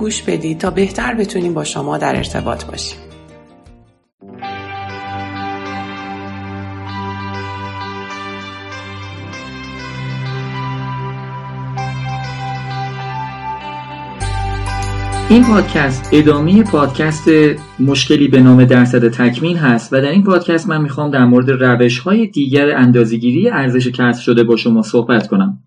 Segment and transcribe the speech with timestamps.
[0.00, 2.98] گوش بدید تا بهتر بتونیم با شما در ارتباط باشیم.
[15.28, 17.28] این پادکست ادامه پادکست
[17.78, 21.98] مشکلی به نام درصد تکمیل هست و در این پادکست من می‌خوام در مورد روش
[21.98, 25.58] های دیگر اندازگیری ارزش کسب شده با شما صحبت کنم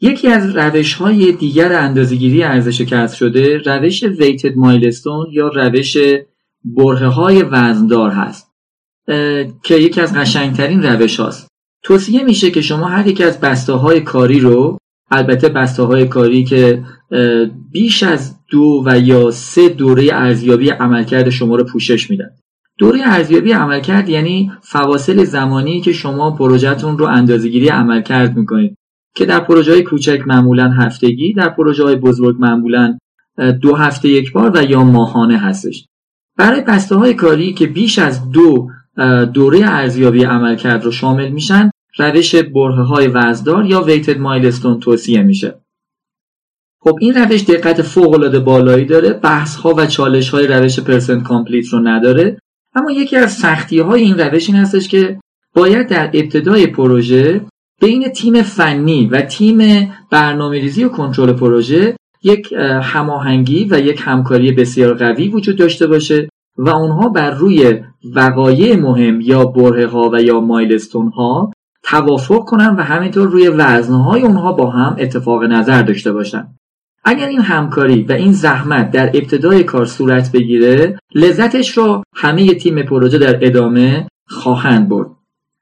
[0.00, 5.96] یکی از روش های دیگر اندازگیری ارزش کسب شده روش ویتد مایلستون یا روش
[6.64, 8.48] بره های وزندار هست
[9.62, 11.48] که یکی از قشنگترین روش هاست
[11.82, 14.78] توصیه میشه که شما هر یک از بسته های کاری رو
[15.10, 16.82] البته بسته های کاری که
[17.72, 22.30] بیش از دو و یا سه دوره ارزیابی عملکرد شما رو پوشش میدن.
[22.78, 28.76] دوره ارزیابی عملکرد یعنی فواصل زمانی که شما پروژهتون رو اندازهگیری عملکرد می‌کنید.
[29.14, 32.98] که در پروژه کوچک معمولا هفتگی در پروژه های بزرگ معمولا
[33.62, 35.86] دو هفته یک بار و یا ماهانه هستش.
[36.36, 38.70] برای بسته های کاری که بیش از دو
[39.32, 45.60] دوره ارزیابی عملکرد رو شامل میشن روش برهه های وزن‌دار یا weighted milestone توصیه میشه.
[46.80, 51.22] خب این روش دقت فوق العاده بالایی داره بحث ها و چالش های روش percent
[51.22, 52.38] complete رو نداره
[52.74, 55.20] اما یکی از سختی های این روش این هستش که
[55.54, 57.40] باید در ابتدای پروژه
[57.80, 64.52] بین تیم فنی و تیم برنامه ریزی و کنترل پروژه یک هماهنگی و یک همکاری
[64.52, 66.28] بسیار قوی وجود داشته باشه
[66.58, 67.82] و اونها بر روی
[68.14, 74.22] وقایع مهم یا بره ها و یا مایلستون ها توافق کنن و همینطور روی وزنهای
[74.22, 76.48] اونها با هم اتفاق نظر داشته باشن.
[77.04, 82.82] اگر این همکاری و این زحمت در ابتدای کار صورت بگیره لذتش رو همه تیم
[82.82, 85.17] پروژه در ادامه خواهند برد.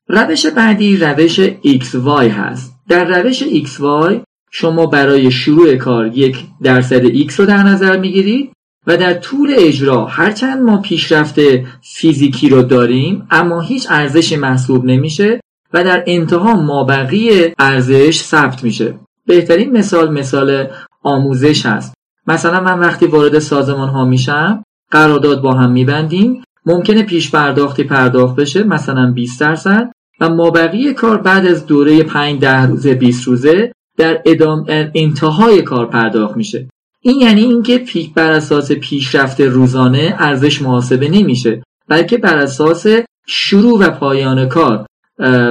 [0.08, 2.74] روش بعدی روش XY هست.
[2.88, 8.52] در روش XY شما برای شروع کار یک درصد X رو در نظر می‌گیرید
[8.86, 11.40] و در طول اجرا هرچند ما پیشرفت
[11.82, 15.40] فیزیکی رو داریم اما هیچ ارزش محسوب نمیشه
[15.72, 18.94] و در انتها مابقی ارزش ثبت میشه.
[19.26, 20.66] بهترین مثال مثال
[21.02, 21.94] آموزش هست.
[22.26, 26.42] مثلا من وقتی وارد سازمان ها میشم قرارداد با هم میبندیم.
[26.66, 29.92] ممکنه پیش پرداختی پرداخت بشه مثلا 20 درصد.
[30.20, 35.86] و مابقی کار بعد از دوره 5 ده روزه 20 روزه در ادام انتهای کار
[35.86, 36.68] پرداخت میشه.
[37.00, 42.86] این یعنی اینکه پیک بر اساس پیشرفت روزانه ارزش محاسبه نمیشه بلکه بر اساس
[43.26, 44.86] شروع و پایان کار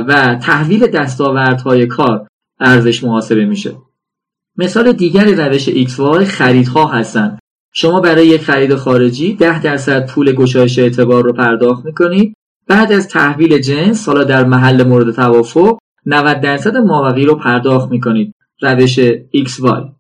[0.07, 2.27] و تحویل دستاوردهای کار
[2.59, 3.75] ارزش محاسبه میشه.
[4.57, 7.39] مثال دیگر روش XY خریدها هستند
[7.73, 12.35] شما برای یک خرید خارجی 10 درصد پول گشایش اعتبار رو پرداخت می‌کنید
[12.67, 18.35] بعد از تحویل جنس حالا در محل مورد توافق 90 درصد مابقی رو پرداخت می‌کنید.
[18.61, 19.95] روش XY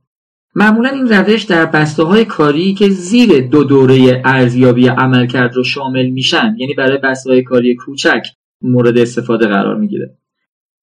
[0.55, 6.09] معمولا این روش در بسته های کاری که زیر دو دوره ارزیابی عملکرد رو شامل
[6.09, 8.27] میشن یعنی برای بسته های کاری کوچک
[8.61, 10.17] مورد استفاده قرار می‌گیره.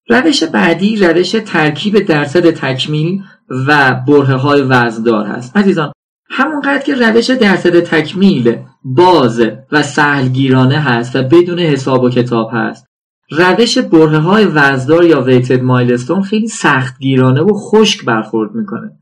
[0.09, 3.23] روش بعدی روش ترکیب درصد تکمیل
[3.67, 5.57] و بره های وزندار هست.
[5.57, 5.93] عزیزان
[6.31, 12.87] همونقدر که روش درصد تکمیل باز و سهلگیرانه هست و بدون حساب و کتاب هست.
[13.31, 18.99] روش بره های وزدار یا ویتد مایلستون خیلی سختگیرانه و خشک برخورد می‌کنه.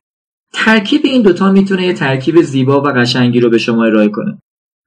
[0.52, 4.38] ترکیب این دوتا می‌تونه یه ترکیب زیبا و قشنگی رو به شما ارائه کنه.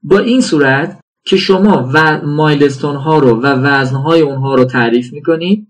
[0.04, 5.14] با این صورت که شما و مایلستون ها رو و وزن های اونها رو تعریف
[5.14, 5.68] می‌کنید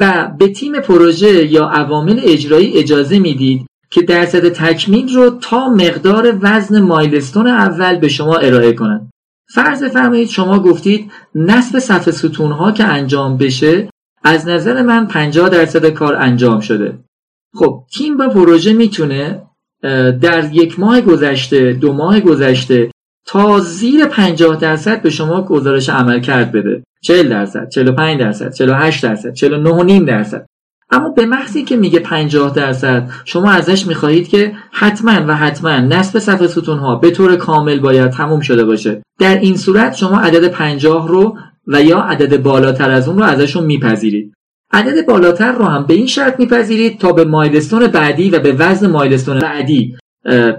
[0.00, 6.38] و به تیم پروژه یا عوامل اجرایی اجازه می‌دید که درصد تکمیل رو تا مقدار
[6.42, 9.10] وزن مایلستون اول به شما ارائه کنند
[9.54, 13.88] فرض فرمایید شما گفتید نصف صفحه ستون ها که انجام بشه
[14.24, 16.98] از نظر من 50 درصد کار انجام شده.
[17.54, 19.42] خب تیم با پروژه می‌تونه
[20.20, 22.90] در یک ماه گذشته دو ماه گذشته
[23.26, 26.82] تا زیر 50 درصد به شما گزارش عمل کرد بده.
[27.02, 30.46] 40 درصد 45 درصد 48 درصد 49 درصد.
[30.90, 36.18] اما به محضی که میگه 50 درصد شما ازش می‌خواهید که حتما و حتما نصف
[36.18, 39.02] صفحه ستون ها به طور کامل باید تموم شده باشه.
[39.18, 43.64] در این صورت شما عدد 50 رو و یا عدد بالاتر از اون رو ازشون
[43.64, 44.34] میپذیرید.
[44.72, 48.90] عدد بالاتر رو هم به این شرط میپذیرید تا به مایلستون بعدی و به وزن
[48.90, 49.96] مایلستون بعدی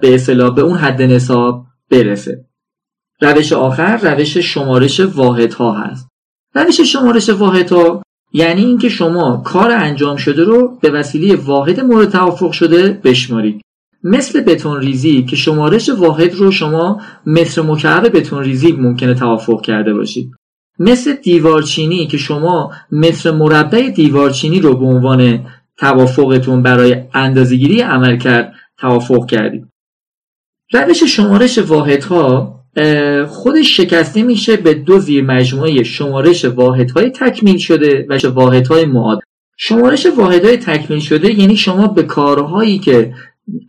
[0.01, 2.45] به اصطلاح به اون حد نصاب برسه.
[3.21, 6.07] روش آخر روش شمارش واحدها هست.
[6.55, 8.01] روش شمارش واحدها
[8.33, 13.61] یعنی اینکه شما کار انجام شده رو به وسیله واحد مورد توافق شده بشمارید.
[14.03, 19.93] مثل بتون ریزی که شمارش واحد رو شما متر مکعب بتون ریزی ممکنه توافق کرده
[19.93, 20.31] باشید.
[20.79, 25.45] مثل دیوارچینی که شما متر مربع دیوارچینی رو به عنوان
[25.77, 29.67] توافقتون برای اندازهگیری عمل کرد توافق کردید.
[30.73, 32.56] روش شمارش واحدها
[33.29, 39.19] خودش شکسته میشه به دو زیر مجموعه شمارش واحدهای تکمیل شده و واحدهای معاد
[39.57, 43.13] شمارش واحدهای تکمیل شده یعنی شما به کارهایی که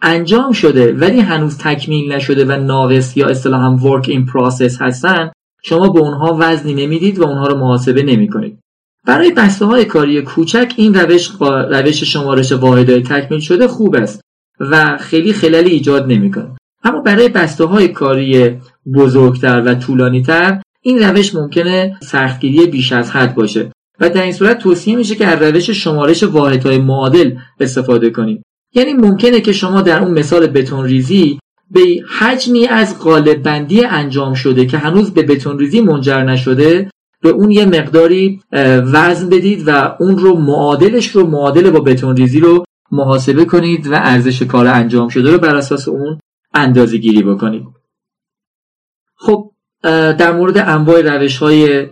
[0.03, 5.31] انجام شده ولی هنوز تکمیل نشده و ناقص یا اصطلاحا work in process هستن
[5.63, 8.59] شما به اونها وزنی نمی‌دید و اونها رو محاسبه نمی کنید.
[9.07, 11.31] برای بسته های کاری کوچک این روش
[11.71, 14.21] روش شمارش واحدهای تکمیل شده خوب است
[14.61, 18.59] و خیلی خلالی ایجاد نمی‌کنه اما برای بسته های کاری
[18.95, 23.71] بزرگتر و طولانیتر این روش ممکنه سختگیری بیش از حد باشه.
[24.01, 28.43] و در این صورت توصیه میشه که از روش شمارش واحدهای معادل استفاده کنیم.
[28.75, 31.39] یعنی ممکنه که شما در اون مثال بتون ریزی
[31.71, 31.81] به
[32.19, 36.91] حجمی از قالب بندی انجام شده که هنوز به بتون ریزی منجر نشده
[37.23, 38.41] به اون یه مقداری
[38.93, 43.95] وزن بدید و اون رو معادلش رو معادل با بتون ریزی رو محاسبه کنید و
[43.95, 46.19] ارزش کار انجام شده رو بر اساس اون
[46.55, 47.78] اندازه گیری بکنید.
[49.19, 49.51] خب
[50.19, 51.87] در مورد انواع روش های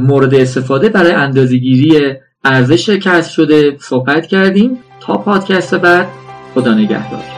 [0.00, 4.78] مورد استفاده برای اندازگیری ارزش کسب شده صحبت کردیم.
[5.00, 6.06] تا پادکست بعد
[6.54, 7.37] خدا نگهدار.